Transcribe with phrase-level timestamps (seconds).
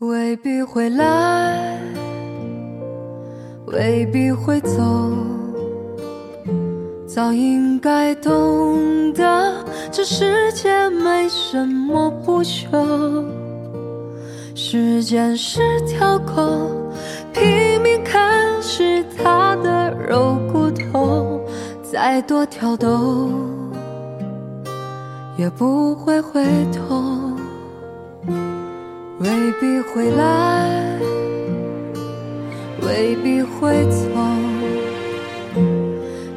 [0.00, 1.76] 未必会来，
[3.66, 4.80] 未必会走，
[7.04, 9.52] 早应该懂得，
[9.90, 13.24] 这世界没什么不朽。
[14.54, 16.70] 时间是条狗，
[17.32, 18.22] 拼命啃
[18.62, 21.40] 食它的肉骨头，
[21.82, 23.30] 再多挑逗
[25.36, 26.40] 也不会回
[26.72, 27.07] 头。
[29.94, 30.98] 回来，
[32.82, 33.98] 未必会走，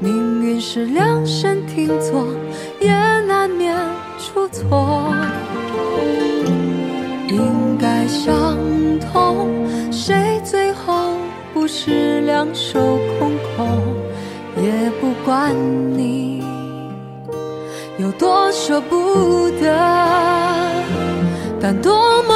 [0.00, 2.26] 命运是量身定做，
[2.80, 2.90] 也
[3.20, 3.76] 难免
[4.18, 5.14] 出错。
[7.28, 8.56] 应该相
[9.12, 9.48] 同，
[9.90, 11.12] 谁最后
[11.54, 13.66] 不是两手空空？
[14.62, 15.54] 也不管
[15.96, 16.42] 你
[17.98, 19.76] 有多舍不得，
[21.60, 22.35] 但多么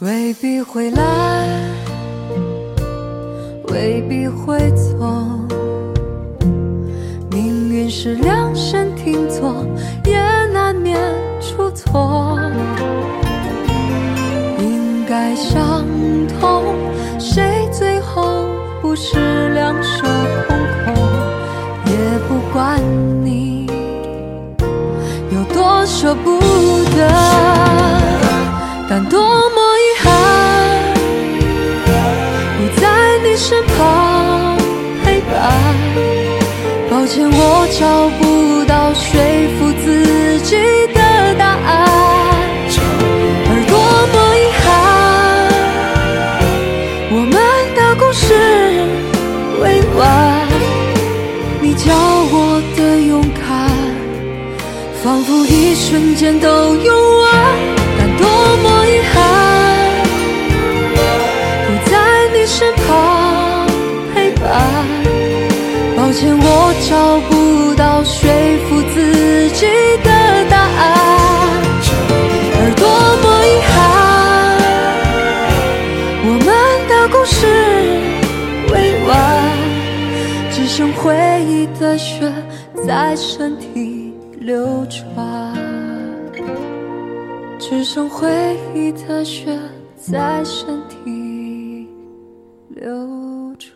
[0.00, 1.48] 未必会来，
[3.72, 4.94] 未必会走，
[7.32, 9.52] 命运是量身定做，
[10.04, 10.16] 也
[10.52, 10.96] 难免
[11.40, 12.38] 出错。
[14.60, 15.84] 应该相
[16.40, 16.62] 同，
[17.18, 18.46] 谁最后
[18.80, 20.06] 不是两手
[20.46, 20.94] 空空？
[21.86, 21.92] 也
[22.28, 22.80] 不管
[23.24, 23.66] 你
[25.32, 26.38] 有多舍不
[26.96, 27.10] 得，
[28.88, 29.20] 但多
[29.50, 29.57] 么
[33.38, 34.58] 身旁
[35.04, 35.32] 陪伴。
[36.90, 39.08] 抱歉，我找不到说
[39.56, 40.56] 服自己
[40.92, 40.98] 的
[41.38, 41.68] 答案。
[43.50, 43.72] 而多
[44.12, 44.66] 么遗憾，
[47.12, 47.34] 我们
[47.76, 48.24] 的故事
[49.62, 49.64] 未
[49.96, 49.98] 完。
[51.60, 51.86] 你教
[52.32, 53.46] 我的勇敢，
[55.02, 57.26] 仿佛一瞬间都用完。
[57.98, 58.26] 但多
[58.62, 59.17] 么遗憾，
[81.28, 82.32] 回忆的血
[82.86, 85.54] 在身体流转
[87.58, 89.58] 只剩回忆的血
[89.94, 91.86] 在身体
[92.70, 93.70] 流转